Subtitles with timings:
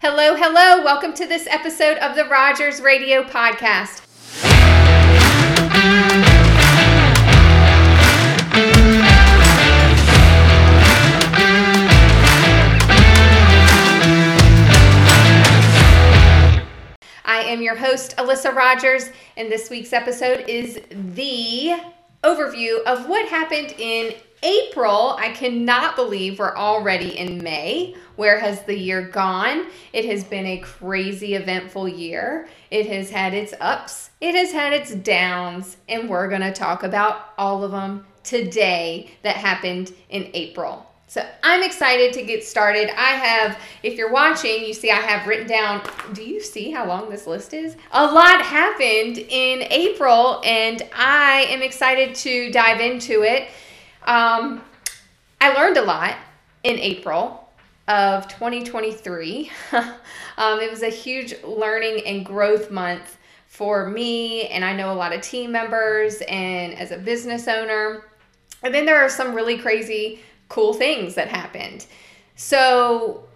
[0.00, 0.84] Hello, hello.
[0.84, 4.04] Welcome to this episode of the Rogers Radio Podcast.
[17.24, 21.76] I am your host, Alyssa Rogers, and this week's episode is the
[22.22, 25.16] overview of what happened in April.
[25.18, 27.94] I cannot believe we're already in May.
[28.16, 29.66] Where has the year gone?
[29.92, 32.48] It has been a crazy, eventful year.
[32.70, 36.82] It has had its ups, it has had its downs, and we're going to talk
[36.82, 40.84] about all of them today that happened in April.
[41.10, 42.90] So I'm excited to get started.
[42.90, 45.82] I have, if you're watching, you see I have written down,
[46.12, 47.76] do you see how long this list is?
[47.92, 53.48] A lot happened in April, and I am excited to dive into it.
[54.08, 54.62] Um,
[55.38, 56.16] I learned a lot
[56.62, 57.46] in April
[57.88, 59.50] of 2023.
[59.72, 64.96] um, it was a huge learning and growth month for me, and I know a
[64.96, 68.06] lot of team members and as a business owner.
[68.62, 71.84] And then there are some really crazy cool things that happened.
[72.34, 73.27] So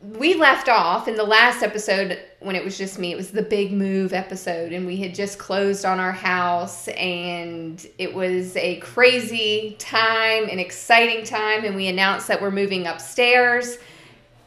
[0.00, 3.12] we left off in the last episode when it was just me.
[3.12, 7.84] It was the big move episode, and we had just closed on our house, and
[7.98, 13.78] it was a crazy time, an exciting time, and we announced that we're moving upstairs.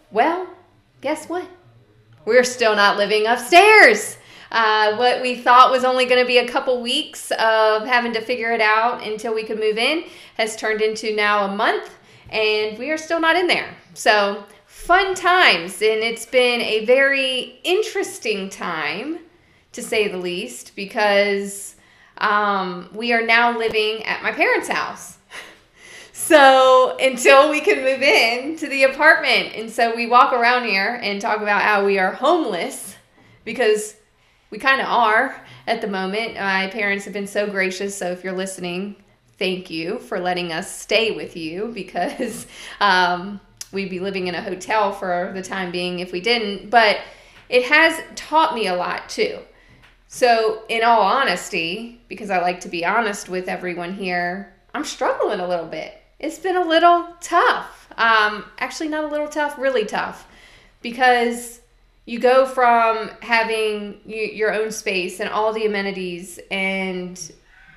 [0.09, 0.47] Well,
[1.02, 1.47] guess what?
[2.23, 4.17] We're still not living upstairs.
[4.53, 8.21] Uh, what we thought was only going to be a couple weeks of having to
[8.21, 10.05] figure it out until we could move in
[10.38, 11.93] has turned into now a month,
[12.30, 13.75] and we are still not in there.
[13.93, 14.45] So,
[14.81, 19.19] fun times, and it's been a very interesting time
[19.73, 21.75] to say the least because
[22.17, 25.17] um, we are now living at my parents' house.
[26.13, 29.55] So until we can move in to the apartment.
[29.55, 32.95] And so we walk around here and talk about how we are homeless
[33.43, 33.95] because
[34.52, 36.35] we kind of are at the moment.
[36.35, 37.97] My parents have been so gracious.
[37.97, 38.97] So if you're listening,
[39.39, 42.45] thank you for letting us stay with you because
[42.80, 43.39] um,
[43.71, 46.70] we'd be living in a hotel for the time being if we didn't.
[46.70, 46.99] But
[47.49, 49.39] it has taught me a lot too.
[50.08, 55.39] So, in all honesty, because I like to be honest with everyone here, I'm struggling
[55.39, 56.02] a little bit.
[56.20, 57.87] It's been a little tough.
[57.98, 60.27] Um, actually, not a little tough, really tough.
[60.82, 61.61] Because
[62.05, 67.32] you go from having your own space and all the amenities, and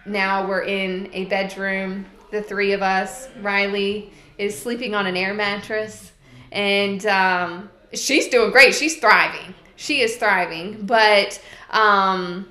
[0.07, 3.29] now we're in a bedroom, the three of us.
[3.41, 6.13] Riley is sleeping on an air mattress,
[6.53, 8.75] and um, she's doing great.
[8.75, 9.55] She's thriving.
[9.77, 11.41] She is thriving, but
[11.71, 12.49] um,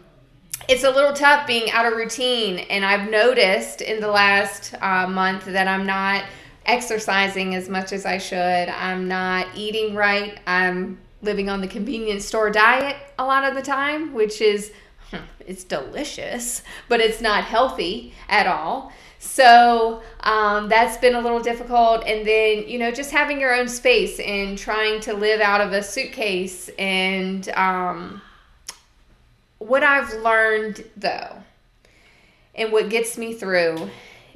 [0.68, 2.60] it's a little tough being out of routine.
[2.70, 6.26] And I've noticed in the last uh, month that I'm not
[6.66, 8.38] exercising as much as I should.
[8.38, 10.40] I'm not eating right.
[10.48, 14.72] I'm living on the convenience store diet a lot of the time, which is
[15.40, 18.92] it's delicious, but it's not healthy at all.
[19.24, 22.04] So um, that's been a little difficult.
[22.06, 25.72] And then, you know, just having your own space and trying to live out of
[25.72, 26.70] a suitcase.
[26.78, 28.22] And um,
[29.60, 31.38] what I've learned, though,
[32.54, 33.90] and what gets me through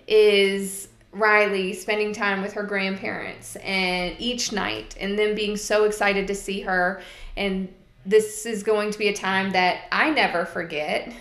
[0.08, 6.28] is Riley spending time with her grandparents and each night and them being so excited
[6.28, 7.02] to see her
[7.36, 7.68] and
[8.06, 11.14] this is going to be a time that I never forget.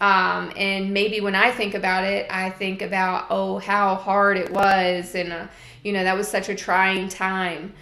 [0.00, 4.50] Um, and maybe when I think about it, I think about, oh, how hard it
[4.50, 5.14] was.
[5.14, 5.46] And, uh,
[5.82, 7.74] you know, that was such a trying time.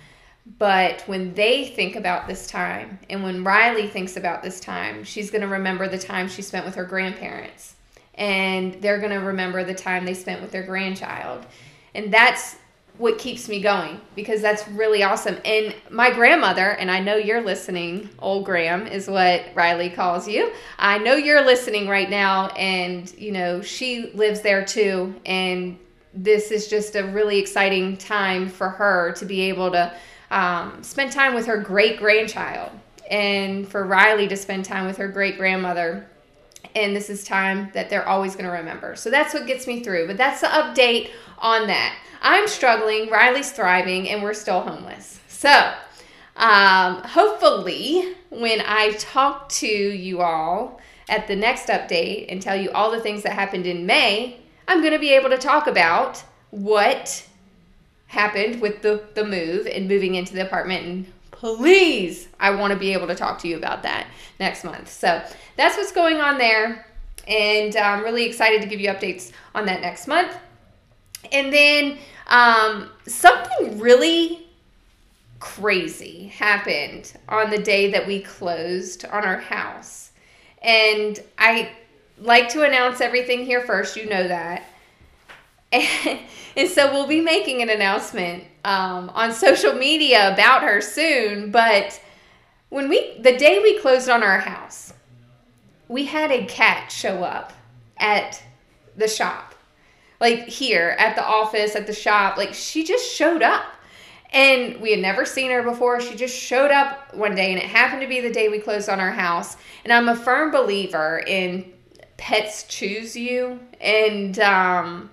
[0.58, 5.30] But when they think about this time, and when Riley thinks about this time, she's
[5.30, 7.74] going to remember the time she spent with her grandparents.
[8.14, 11.44] And they're going to remember the time they spent with their grandchild.
[11.94, 12.56] And that's
[12.98, 15.38] what keeps me going because that's really awesome.
[15.44, 20.52] And my grandmother, and I know you're listening, old Graham is what Riley calls you.
[20.78, 25.14] I know you're listening right now, and you know, she lives there too.
[25.26, 25.78] And
[26.14, 29.92] this is just a really exciting time for her to be able to
[30.30, 32.70] um, spend time with her great grandchild
[33.10, 36.08] and for Riley to spend time with her great grandmother.
[36.74, 38.96] And this is time that they're always going to remember.
[38.96, 40.06] So that's what gets me through.
[40.06, 41.96] But that's the update on that.
[42.22, 45.20] I'm struggling, Riley's thriving, and we're still homeless.
[45.28, 45.72] So,
[46.36, 52.70] um, hopefully, when I talk to you all at the next update and tell you
[52.72, 56.22] all the things that happened in May, I'm going to be able to talk about
[56.50, 57.26] what
[58.08, 60.86] happened with the, the move and moving into the apartment.
[60.86, 64.06] And please, I want to be able to talk to you about that
[64.40, 64.90] next month.
[64.90, 65.22] So,
[65.56, 66.86] that's what's going on there.
[67.28, 70.36] And I'm really excited to give you updates on that next month.
[71.32, 71.98] And then
[72.28, 74.46] um, something really
[75.40, 80.12] crazy happened on the day that we closed on our house.
[80.62, 81.70] And I
[82.18, 84.64] like to announce everything here first, you know that.
[86.56, 91.50] And, so we'll be making an announcement um, on social media about her soon.
[91.50, 92.00] But
[92.70, 94.94] when we, the day we closed on our house,
[95.88, 97.52] we had a cat show up
[97.98, 98.42] at
[98.96, 99.54] the shop,
[100.18, 102.36] like here at the office, at the shop.
[102.36, 103.64] Like she just showed up.
[104.32, 106.00] And we had never seen her before.
[106.00, 108.88] She just showed up one day, and it happened to be the day we closed
[108.88, 109.56] on our house.
[109.84, 111.72] And I'm a firm believer in
[112.16, 113.60] pets choose you.
[113.80, 115.10] And um,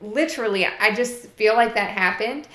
[0.00, 2.48] literally, I just feel like that happened.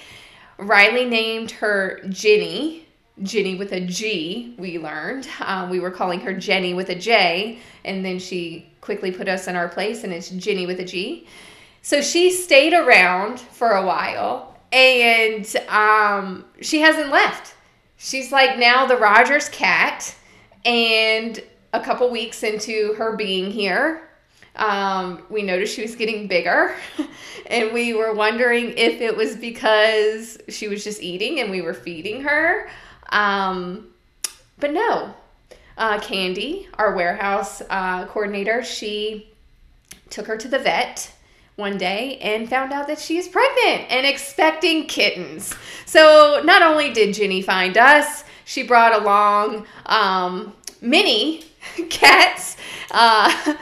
[0.57, 2.87] Riley named her Ginny,
[3.23, 5.27] Ginny with a G, we learned.
[5.39, 9.47] Um, we were calling her Jenny with a J, and then she quickly put us
[9.47, 11.27] in our place, and it's Ginny with a G.
[11.81, 17.53] So she stayed around for a while, and um, she hasn't left.
[17.97, 20.15] She's like now the Rogers cat,
[20.65, 21.41] and
[21.73, 24.09] a couple weeks into her being here,
[24.55, 26.75] um, we noticed she was getting bigger,
[27.47, 31.73] and we were wondering if it was because she was just eating and we were
[31.73, 32.69] feeding her.
[33.09, 33.87] Um,
[34.57, 35.13] but no,
[35.77, 39.29] uh, Candy, our warehouse uh, coordinator, she
[40.09, 41.11] took her to the vet
[41.55, 45.53] one day and found out that she is pregnant and expecting kittens.
[45.85, 50.53] So not only did Ginny find us, she brought along um,
[51.89, 52.57] cats.
[52.91, 53.55] Uh,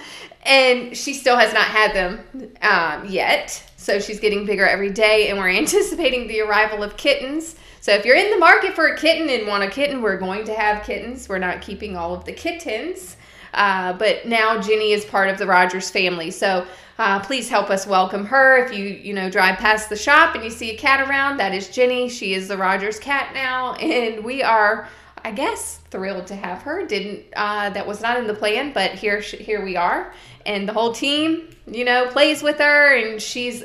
[0.43, 2.19] and she still has not had them
[2.61, 3.63] um, yet.
[3.77, 7.55] So she's getting bigger every day, and we're anticipating the arrival of kittens.
[7.81, 10.45] So if you're in the market for a kitten and want a kitten, we're going
[10.45, 11.27] to have kittens.
[11.27, 13.17] We're not keeping all of the kittens.
[13.53, 16.31] Uh, but now Ginny is part of the Rogers family.
[16.31, 16.65] So
[16.97, 18.65] uh, please help us welcome her.
[18.65, 21.53] If you you know drive past the shop and you see a cat around, that
[21.53, 22.09] is Ginny.
[22.09, 24.87] She is the Rogers cat now, and we are
[25.25, 26.85] I guess thrilled to have her.
[26.85, 30.13] Didn't uh, that was not in the plan, but here here we are,
[30.45, 33.63] and the whole team, you know, plays with her, and she's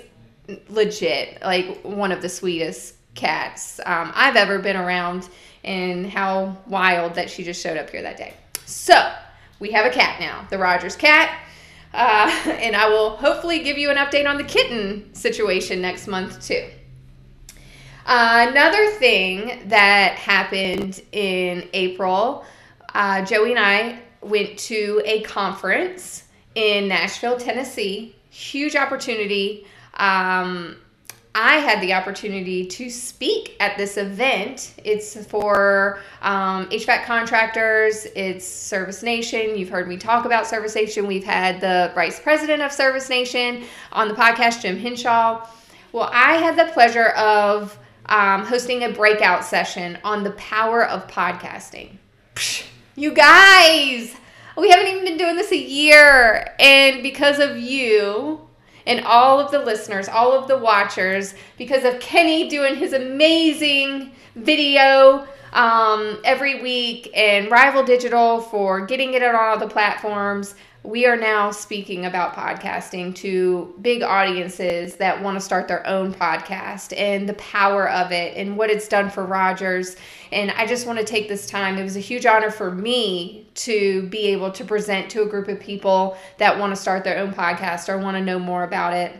[0.69, 5.29] legit like one of the sweetest cats um, I've ever been around,
[5.65, 8.35] and how wild that she just showed up here that day.
[8.65, 9.13] So
[9.61, 11.37] we have a cat now, the Rogers cat.
[11.93, 16.45] Uh, and I will hopefully give you an update on the kitten situation next month
[16.47, 16.69] too.
[18.07, 22.45] Uh, another thing that happened in April,
[22.95, 28.15] uh, Joey and I went to a conference in Nashville, Tennessee.
[28.31, 29.67] Huge opportunity.
[29.95, 30.77] Um,
[31.35, 34.75] I had the opportunity to speak at this event.
[34.83, 39.57] It's for um, HVAC contractors, it's Service Nation.
[39.57, 41.07] You've heard me talk about Service Nation.
[41.07, 45.47] We've had the vice president of Service Nation on the podcast, Jim Hinshaw.
[45.93, 51.07] Well, I had the pleasure of um, hosting a breakout session on the power of
[51.07, 51.99] podcasting.
[52.97, 54.17] You guys,
[54.59, 56.55] we haven't even been doing this a year.
[56.59, 58.41] And because of you
[58.87, 64.13] and all of the listeners, all of the watchers, because of Kenny doing his amazing
[64.35, 71.07] video um, every week and Rival Digital for getting it on all the platforms, we
[71.07, 76.97] are now speaking about podcasting to big audiences that want to start their own podcast
[76.97, 79.97] and the power of it and what it's done for Rogers.
[80.31, 81.79] And I just want to take this time.
[81.79, 85.49] It was a huge honor for me to be able to present to a group
[85.49, 88.95] of people that want to start their own podcast or want to know more about
[88.95, 89.13] it.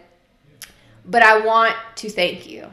[1.05, 2.71] But I want to thank you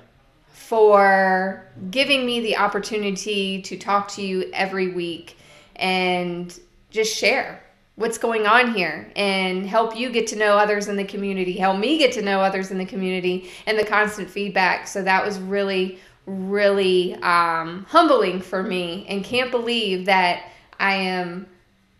[0.48, 5.38] for giving me the opportunity to talk to you every week
[5.76, 6.58] and
[6.92, 7.65] just share
[7.96, 11.80] what's going on here and help you get to know others in the community, help
[11.80, 14.88] me get to know others in the community, and the constant feedback.
[14.88, 21.48] So that was really, really um, humbling for me, and can't believe that I am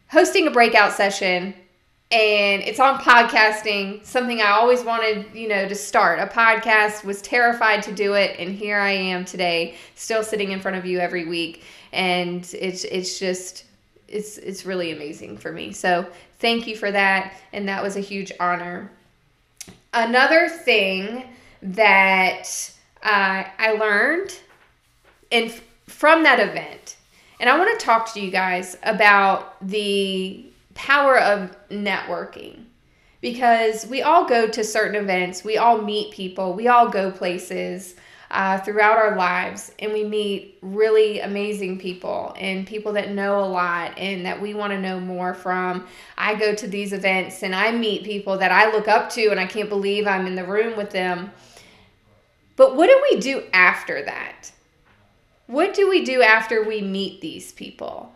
[0.10, 1.54] hosting a breakout session
[2.12, 7.20] and it's on podcasting something i always wanted you know to start a podcast was
[7.22, 11.00] terrified to do it and here i am today still sitting in front of you
[11.00, 13.66] every week and it's it's just
[14.08, 15.72] it's it's really amazing for me.
[15.72, 16.08] So
[16.40, 18.92] thank you for that, and that was a huge honor.
[19.94, 21.24] Another thing
[21.62, 22.72] that
[23.04, 24.38] uh, I learned
[25.32, 25.52] and
[25.88, 26.98] from that event,
[27.40, 32.66] and I want to talk to you guys about the power of networking
[33.22, 37.96] because we all go to certain events, we all meet people, we all go places
[38.32, 43.46] uh, throughout our lives and we meet really amazing people and people that know a
[43.46, 45.88] lot and that we want to know more from.
[46.18, 49.40] I go to these events and I meet people that I look up to and
[49.40, 51.32] I can't believe I'm in the room with them.
[52.56, 54.52] But what do we do after that?
[55.48, 58.12] what do we do after we meet these people?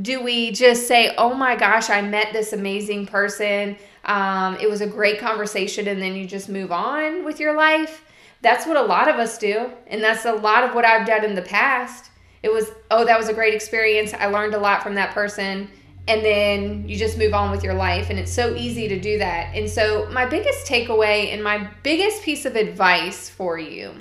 [0.00, 3.76] Do we just say, oh my gosh, I met this amazing person?
[4.04, 8.04] Um, it was a great conversation, and then you just move on with your life?
[8.40, 9.70] That's what a lot of us do.
[9.86, 12.10] And that's a lot of what I've done in the past.
[12.42, 14.14] It was, oh, that was a great experience.
[14.14, 15.68] I learned a lot from that person.
[16.06, 18.10] And then you just move on with your life.
[18.10, 19.54] And it's so easy to do that.
[19.54, 23.92] And so, my biggest takeaway and my biggest piece of advice for you,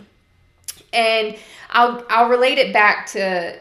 [0.93, 1.35] and
[1.71, 3.59] I'll, I'll relate it back to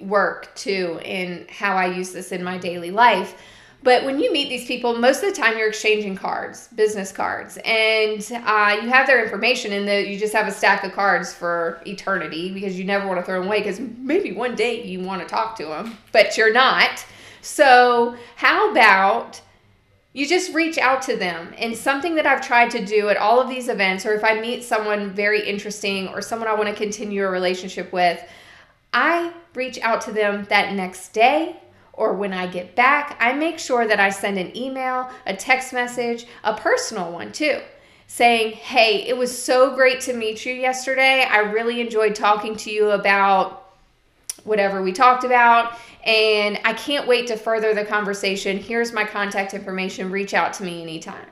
[0.00, 3.40] work too, and how I use this in my daily life
[3.86, 7.56] but when you meet these people, most of the time you're exchanging cards, business cards,
[7.64, 11.32] and uh, you have their information, and the, you just have a stack of cards
[11.32, 14.98] for eternity because you never want to throw them away because maybe one day you
[14.98, 17.06] want to talk to them, but you're not.
[17.42, 19.40] So, how about
[20.14, 21.54] you just reach out to them?
[21.56, 24.40] And something that I've tried to do at all of these events, or if I
[24.40, 28.20] meet someone very interesting or someone I want to continue a relationship with,
[28.92, 31.60] I reach out to them that next day
[31.96, 35.72] or when I get back, I make sure that I send an email, a text
[35.72, 37.60] message, a personal one too,
[38.06, 41.26] saying, Hey, it was so great to meet you yesterday.
[41.28, 43.64] I really enjoyed talking to you about
[44.44, 45.76] whatever we talked about.
[46.04, 48.58] And I can't wait to further the conversation.
[48.58, 50.10] Here's my contact information.
[50.10, 51.26] Reach out to me anytime.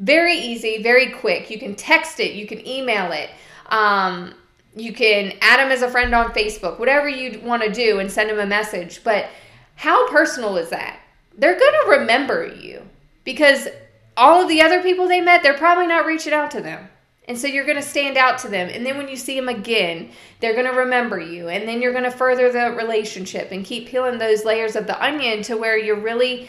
[0.00, 1.48] Very easy, very quick.
[1.48, 3.30] You can text it, you can email it.
[3.66, 4.34] Um,
[4.76, 8.12] you can add them as a friend on Facebook, whatever you want to do, and
[8.12, 9.02] send them a message.
[9.02, 9.26] But
[9.74, 11.00] how personal is that?
[11.36, 12.82] They're going to remember you
[13.24, 13.68] because
[14.16, 16.88] all of the other people they met, they're probably not reaching out to them.
[17.28, 18.68] And so you're going to stand out to them.
[18.70, 21.48] And then when you see them again, they're going to remember you.
[21.48, 25.02] And then you're going to further the relationship and keep peeling those layers of the
[25.02, 26.48] onion to where you're really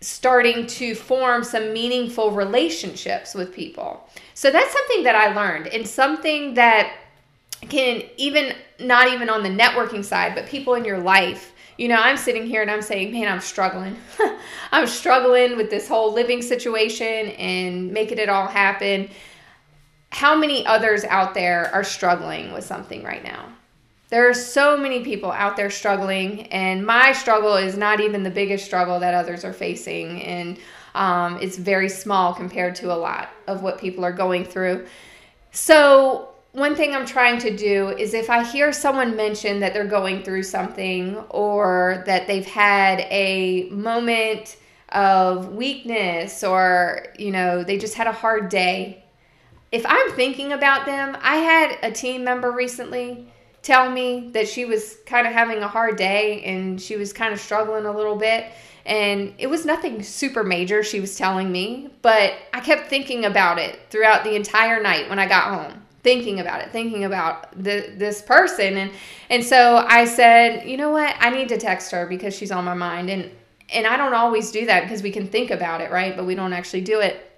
[0.00, 4.08] starting to form some meaningful relationships with people.
[4.34, 6.92] So that's something that I learned and something that
[7.68, 11.52] can even not even on the networking side, but people in your life.
[11.78, 13.96] You know, I'm sitting here and I'm saying, man, I'm struggling.
[14.72, 19.10] I'm struggling with this whole living situation and making it all happen.
[20.10, 23.48] How many others out there are struggling with something right now?
[24.10, 28.30] There are so many people out there struggling, and my struggle is not even the
[28.30, 30.20] biggest struggle that others are facing.
[30.22, 30.58] And
[30.94, 34.86] um, it's very small compared to a lot of what people are going through.
[35.52, 39.86] So, one thing I'm trying to do is if I hear someone mention that they're
[39.86, 44.58] going through something or that they've had a moment
[44.90, 49.02] of weakness or, you know, they just had a hard day,
[49.70, 53.26] if I'm thinking about them, I had a team member recently
[53.62, 57.32] tell me that she was kind of having a hard day and she was kind
[57.32, 58.44] of struggling a little bit.
[58.84, 63.58] And it was nothing super major, she was telling me, but I kept thinking about
[63.58, 67.92] it throughout the entire night when I got home thinking about it, thinking about the,
[67.96, 68.76] this person.
[68.76, 68.90] And,
[69.30, 71.14] and so I said, you know what?
[71.18, 73.08] I need to text her because she's on my mind.
[73.08, 73.30] And,
[73.72, 76.16] and I don't always do that because we can think about it, right?
[76.16, 77.28] But we don't actually do it.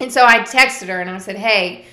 [0.00, 1.84] And so I texted her and I said, hey,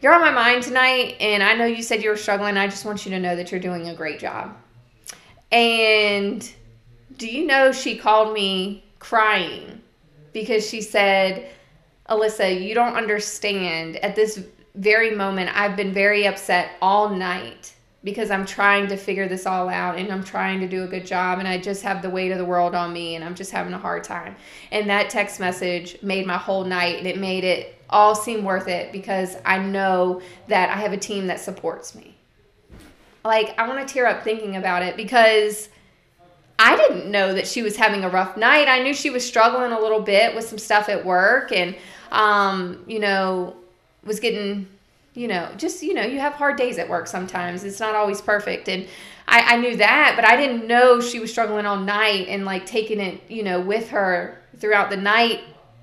[0.00, 1.16] you're on my mind tonight.
[1.20, 2.56] And I know you said you were struggling.
[2.56, 4.56] I just want you to know that you're doing a great job.
[5.50, 6.50] And
[7.16, 9.80] do you know she called me crying
[10.32, 11.50] because she said,
[12.08, 13.96] Alyssa, you don't understand.
[13.96, 14.42] At this
[14.74, 19.68] very moment, I've been very upset all night because I'm trying to figure this all
[19.68, 22.32] out and I'm trying to do a good job and I just have the weight
[22.32, 24.36] of the world on me and I'm just having a hard time.
[24.72, 28.68] And that text message made my whole night and it made it all seem worth
[28.68, 32.16] it because I know that I have a team that supports me.
[33.22, 35.68] Like, I want to tear up thinking about it because
[36.58, 38.66] I didn't know that she was having a rough night.
[38.66, 41.76] I knew she was struggling a little bit with some stuff at work and,
[42.12, 43.56] um, you know,
[44.04, 44.68] was getting
[45.14, 47.64] you know just you know you have hard days at work sometimes.
[47.64, 48.68] It's not always perfect.
[48.68, 48.86] And
[49.26, 52.66] I, I knew that but i didn't know she was struggling all night and like
[52.66, 55.40] taking it you know with her throughout the night.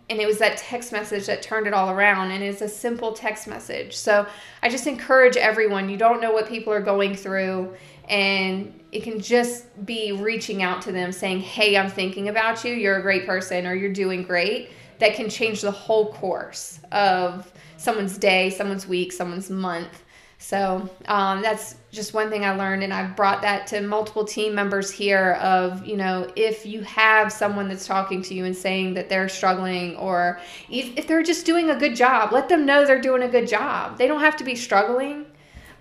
[0.10, 3.12] And it was that text message that turned it all around and it's a simple
[3.12, 3.96] text message.
[3.96, 4.26] So
[4.64, 7.76] i just encourage everyone you don't know what people are going through
[8.08, 12.74] and it can just be reaching out to them saying hey i'm thinking about you.
[12.74, 14.70] You're a great person or you're doing great.
[15.00, 20.04] That can change the whole course of someone's day, someone's week, someone's month.
[20.40, 24.54] So um, that's just one thing I learned, and I've brought that to multiple team
[24.54, 25.34] members here.
[25.42, 29.30] Of you know, if you have someone that's talking to you and saying that they're
[29.30, 33.28] struggling, or if they're just doing a good job, let them know they're doing a
[33.28, 33.98] good job.
[33.98, 35.26] They don't have to be struggling,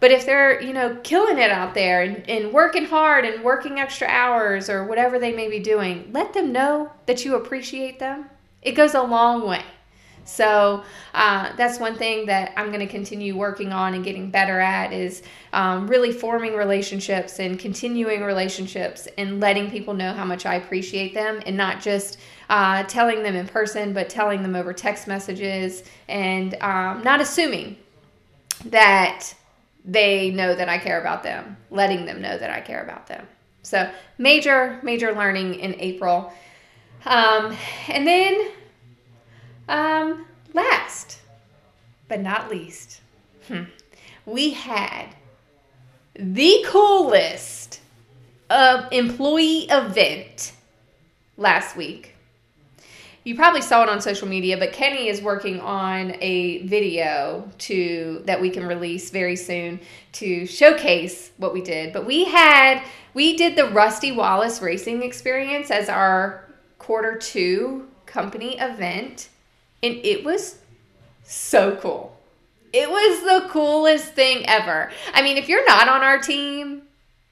[0.01, 3.79] but if they're you know killing it out there and, and working hard and working
[3.79, 8.31] extra hours or whatever they may be doing, let them know that you appreciate them.
[8.63, 9.63] It goes a long way.
[10.27, 10.83] So
[11.15, 14.93] uh, that's one thing that I'm going to continue working on and getting better at
[14.93, 20.57] is um, really forming relationships and continuing relationships and letting people know how much I
[20.57, 22.19] appreciate them and not just
[22.51, 27.77] uh, telling them in person, but telling them over text messages and um, not assuming
[28.67, 29.33] that
[29.85, 33.27] they know that I care about them, letting them know that I care about them.
[33.63, 36.33] So, major, major learning in April.
[37.05, 37.57] Um,
[37.89, 38.51] and then,
[39.69, 41.21] um, last
[42.09, 43.01] but not least,
[43.49, 43.65] hmm,
[44.25, 45.07] we had
[46.15, 47.81] the coolest
[48.49, 50.53] uh, employee event
[51.37, 52.15] last week.
[53.25, 58.23] You probably saw it on social media, but Kenny is working on a video to
[58.25, 59.81] that we can release very soon
[60.13, 61.93] to showcase what we did.
[61.93, 62.83] But we had
[63.15, 69.29] we did the Rusty Wallace racing experience as our quarter 2 company event
[69.83, 70.59] and it was
[71.25, 72.17] so cool.
[72.73, 74.91] It was the coolest thing ever.
[75.15, 76.83] I mean, if you're not on our team,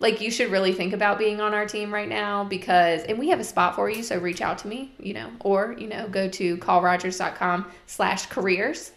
[0.01, 3.31] like you should really think about being on our team right now because and we
[3.31, 6.07] have a spot for you so reach out to me you know or you know
[6.09, 8.93] go to callrogers.com slash careers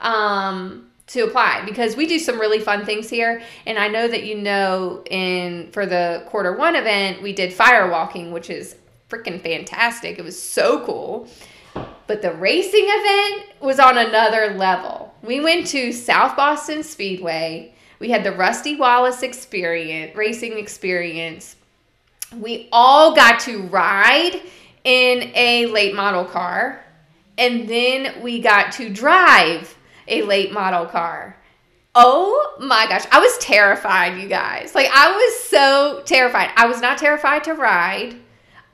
[0.00, 4.24] um, to apply because we do some really fun things here and i know that
[4.24, 8.76] you know in for the quarter one event we did fire walking which is
[9.08, 11.28] freaking fantastic it was so cool
[12.10, 18.08] but the racing event was on another level we went to south boston speedway we
[18.08, 21.56] had the Rusty Wallace experience, racing experience.
[22.34, 24.40] We all got to ride
[24.84, 26.82] in a late model car,
[27.36, 29.76] and then we got to drive
[30.08, 31.36] a late model car.
[31.94, 34.74] Oh my gosh, I was terrified, you guys.
[34.74, 36.50] Like, I was so terrified.
[36.56, 38.16] I was not terrified to ride,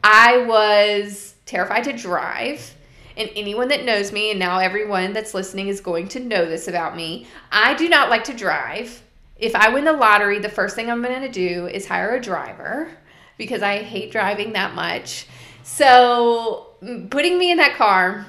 [0.04, 2.75] I was terrified to drive.
[3.16, 6.68] And anyone that knows me, and now everyone that's listening is going to know this
[6.68, 9.02] about me, I do not like to drive
[9.38, 12.20] if I win the lottery, the first thing I'm going to do is hire a
[12.20, 12.90] driver
[13.36, 15.26] because I hate driving that much.
[15.62, 16.68] So,
[17.10, 18.26] putting me in that car,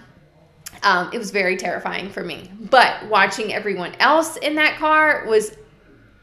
[0.84, 2.52] um, it was very terrifying for me.
[2.60, 5.56] But watching everyone else in that car was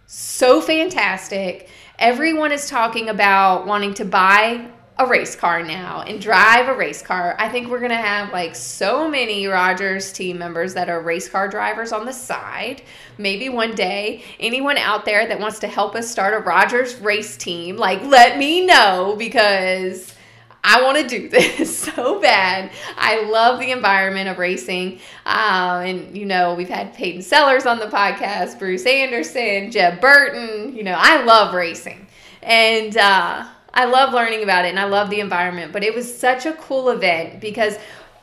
[0.06, 1.70] so fantastic.
[1.98, 7.02] Everyone is talking about wanting to buy a race car now and drive a race
[7.02, 7.34] car.
[7.38, 11.28] I think we're going to have like so many Rogers team members that are race
[11.28, 12.82] car drivers on the side.
[13.18, 17.36] Maybe one day, anyone out there that wants to help us start a Rogers race
[17.36, 20.14] team, like let me know because
[20.62, 22.70] I want to do this so bad.
[22.96, 25.00] I love the environment of racing.
[25.26, 30.76] Uh, and, you know, we've had Peyton Sellers on the podcast, Bruce Anderson, Jeb Burton.
[30.76, 32.06] You know, I love racing.
[32.42, 36.16] And, uh, I love learning about it and I love the environment, but it was
[36.16, 37.76] such a cool event because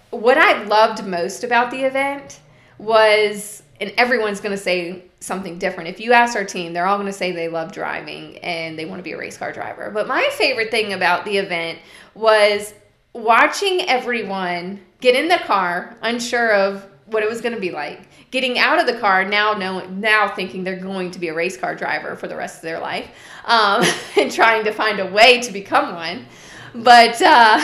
[0.09, 2.39] what I loved most about the event
[2.77, 5.89] was, and everyone's going to say something different.
[5.89, 8.85] If you ask our team, they're all going to say they love driving and they
[8.85, 9.91] want to be a race car driver.
[9.91, 11.79] But my favorite thing about the event
[12.15, 12.73] was
[13.13, 18.01] watching everyone get in the car, unsure of what it was going to be like.
[18.31, 21.57] Getting out of the car now knowing now thinking they're going to be a race
[21.57, 23.09] car driver for the rest of their life
[23.45, 23.83] um,
[24.17, 26.25] and trying to find a way to become one.
[26.73, 27.61] But uh,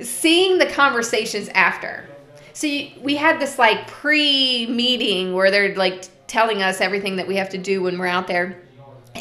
[0.00, 2.08] seeing the conversations after.
[2.52, 7.36] So you, we had this like pre-meeting where they're like telling us everything that we
[7.36, 8.60] have to do when we're out there.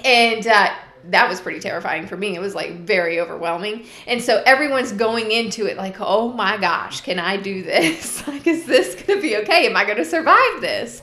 [0.05, 0.73] And uh,
[1.09, 2.35] that was pretty terrifying for me.
[2.35, 3.85] It was like very overwhelming.
[4.05, 8.27] And so everyone's going into it like, oh my gosh, can I do this?
[8.27, 9.67] like, is this going to be okay?
[9.67, 11.01] Am I going to survive this?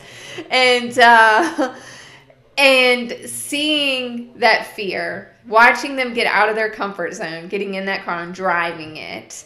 [0.50, 1.74] And, uh,
[2.58, 8.04] and seeing that fear, watching them get out of their comfort zone, getting in that
[8.04, 9.44] car and driving it,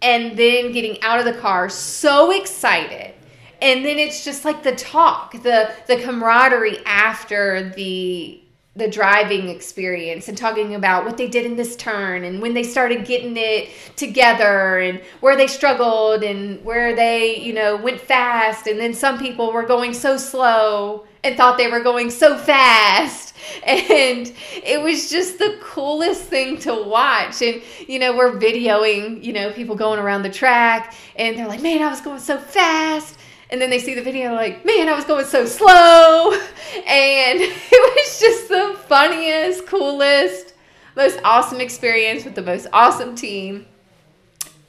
[0.00, 3.14] and then getting out of the car so excited
[3.60, 8.40] and then it's just like the talk the the camaraderie after the
[8.78, 12.62] the driving experience and talking about what they did in this turn and when they
[12.62, 18.66] started getting it together and where they struggled and where they, you know, went fast
[18.68, 23.26] and then some people were going so slow and thought they were going so fast.
[23.66, 27.40] And it was just the coolest thing to watch.
[27.40, 31.62] And you know we're videoing you know people going around the track and they're like
[31.62, 33.17] man i was going so fast
[33.50, 36.36] and then they see the video like man i was going so slow.
[36.86, 40.54] And it was just the funniest coolest
[40.96, 43.66] most awesome experience with the most awesome team.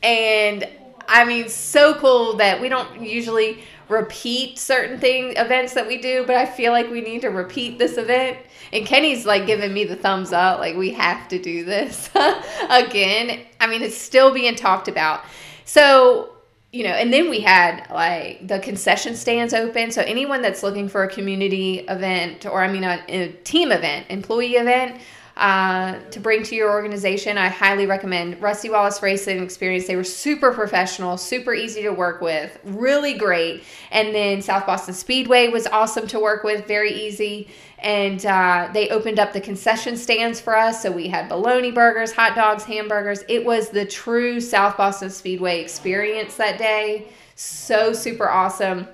[0.01, 0.67] And
[1.07, 6.23] i mean so cool that we don't usually repeat certain thing events that we do
[6.27, 8.37] but i feel like we need to repeat this event.
[8.71, 12.09] And kenny's like giving me the thumbs up like we have to do this
[12.69, 13.41] again.
[13.59, 15.25] I mean it's still being talked about.
[15.65, 16.38] So
[16.71, 19.91] you know, and then we had like the concession stands open.
[19.91, 24.05] So anyone that's looking for a community event or I mean a, a team event,
[24.09, 25.01] employee event,
[25.39, 29.87] uh, to bring to your organization, I highly recommend Rusty Wallace Racing Experience.
[29.87, 33.63] They were super professional, super easy to work with, really great.
[33.89, 37.47] And then South Boston Speedway was awesome to work with, very easy.
[37.79, 40.83] And uh, they opened up the concession stands for us.
[40.83, 43.23] So we had bologna burgers, hot dogs, hamburgers.
[43.29, 47.07] It was the true South Boston Speedway experience that day.
[47.35, 48.89] So super awesome.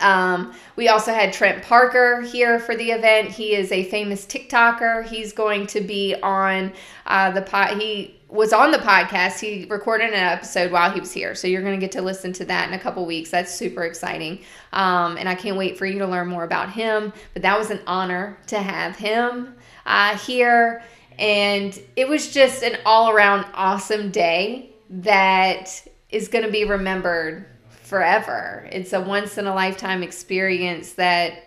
[0.00, 3.30] Um, we also had Trent Parker here for the event.
[3.30, 5.06] He is a famous TikToker.
[5.06, 6.72] He's going to be on
[7.06, 7.80] uh, the pod.
[7.80, 9.40] He was on the podcast.
[9.40, 12.32] He recorded an episode while he was here, so you're going to get to listen
[12.34, 13.30] to that in a couple weeks.
[13.30, 14.40] That's super exciting,
[14.72, 17.12] um, and I can't wait for you to learn more about him.
[17.32, 19.54] But that was an honor to have him
[19.86, 20.82] uh, here,
[21.18, 27.46] and it was just an all around awesome day that is going to be remembered
[27.88, 28.68] forever.
[28.70, 31.44] It's a once in a lifetime experience that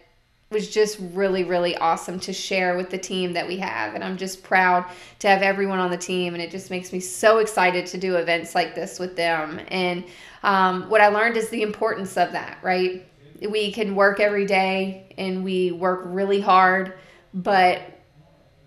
[0.49, 3.95] was just really, really awesome to share with the team that we have.
[3.95, 4.85] And I'm just proud
[5.19, 6.33] to have everyone on the team.
[6.33, 9.61] And it just makes me so excited to do events like this with them.
[9.69, 10.03] And
[10.43, 13.05] um, what I learned is the importance of that, right?
[13.39, 16.95] We can work every day and we work really hard,
[17.33, 17.81] but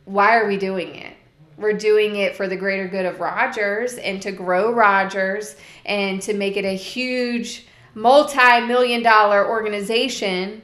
[0.07, 1.17] why are we doing it?
[1.57, 6.35] We're doing it for the greater good of Rogers and to grow Rogers and to
[6.35, 10.63] make it a huge multi million dollar organization.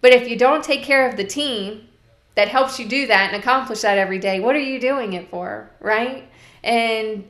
[0.00, 1.88] But if you don't take care of the team
[2.34, 5.28] that helps you do that and accomplish that every day, what are you doing it
[5.28, 5.70] for?
[5.80, 6.28] Right?
[6.62, 7.28] And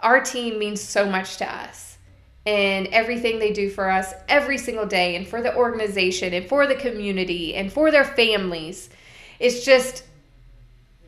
[0.00, 1.98] our team means so much to us
[2.44, 6.66] and everything they do for us every single day and for the organization and for
[6.66, 8.90] the community and for their families.
[9.38, 10.04] It's just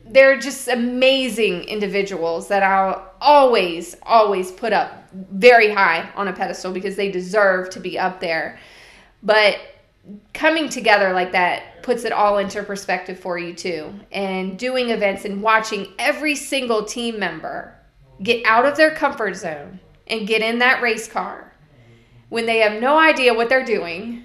[0.05, 6.71] they're just amazing individuals that I'll always, always put up very high on a pedestal
[6.71, 8.59] because they deserve to be up there.
[9.23, 9.57] But
[10.33, 13.93] coming together like that puts it all into perspective for you too.
[14.11, 17.75] And doing events and watching every single team member
[18.21, 21.51] get out of their comfort zone and get in that race car
[22.29, 24.23] when they have no idea what they're doing.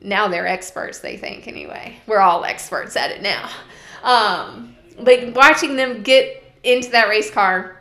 [0.00, 1.96] Now they're experts, they think, anyway.
[2.06, 3.50] We're all experts at it now.
[4.04, 7.80] Um, like watching them get into that race car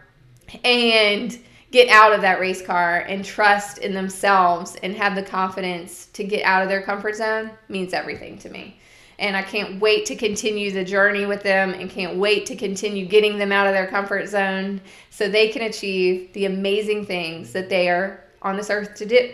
[0.63, 1.39] and
[1.71, 6.23] get out of that race car and trust in themselves and have the confidence to
[6.23, 8.79] get out of their comfort zone means everything to me.
[9.17, 13.05] And I can't wait to continue the journey with them and can't wait to continue
[13.05, 17.69] getting them out of their comfort zone so they can achieve the amazing things that
[17.69, 19.33] they are on this earth to do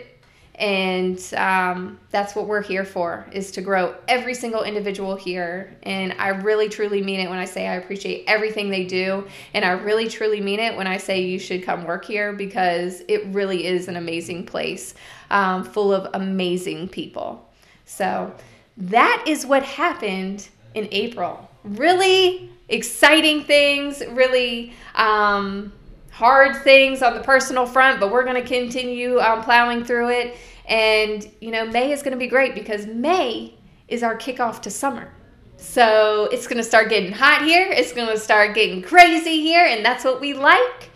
[0.62, 5.76] and um, that's what we're here for is to grow every single individual here.
[5.82, 9.26] And i really truly mean it when i say i appreciate everything they do.
[9.54, 13.02] And i really truly mean it when i say you should come work here because
[13.08, 14.94] it really is an amazing place
[15.30, 17.50] um, full of amazing people.
[17.84, 18.32] So
[18.76, 21.50] that is what happened in april.
[21.64, 25.72] Really exciting things really um,
[26.12, 30.36] hard things on the personal front, but we're going to continue um, plowing through it.
[30.66, 33.54] And, you know, May is going to be great because May
[33.88, 35.12] is our kickoff to summer.
[35.56, 37.70] So it's going to start getting hot here.
[37.70, 39.64] It's going to start getting crazy here.
[39.64, 40.90] And that's what we like.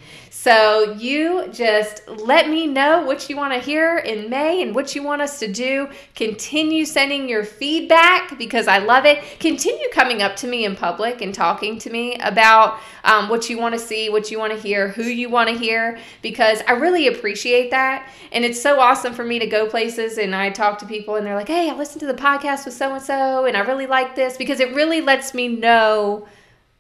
[0.47, 4.95] So you just let me know what you want to hear in May and what
[4.95, 5.89] you want us to do.
[6.15, 9.25] Continue sending your feedback because I love it.
[9.41, 13.59] Continue coming up to me in public and talking to me about um, what you
[13.59, 16.75] want to see, what you want to hear, who you want to hear, because I
[16.75, 18.09] really appreciate that.
[18.31, 21.27] And it's so awesome for me to go places and I talk to people and
[21.27, 23.89] they're like, hey, I listened to the podcast with so and so and I really
[23.89, 26.29] like this because it really lets me know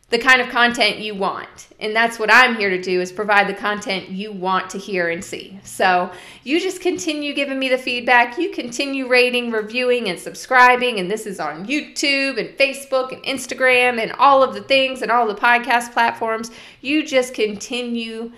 [0.08, 1.68] the kind of content you want.
[1.80, 5.10] And that's what I'm here to do is provide the content you want to hear
[5.10, 5.58] and see.
[5.64, 6.12] So,
[6.44, 8.38] you just continue giving me the feedback.
[8.38, 14.00] You continue rating, reviewing and subscribing and this is on YouTube and Facebook and Instagram
[14.00, 16.52] and all of the things and all the podcast platforms.
[16.80, 18.32] You just continue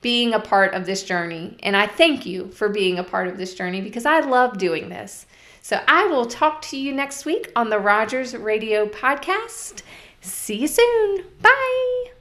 [0.00, 1.56] being a part of this journey.
[1.62, 4.88] And I thank you for being a part of this journey because I love doing
[4.88, 5.26] this.
[5.64, 9.82] So, I will talk to you next week on the Rogers Radio podcast.
[10.22, 11.24] See you soon.
[11.42, 12.11] Bye.